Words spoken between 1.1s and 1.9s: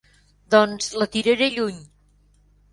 tiraré lluny.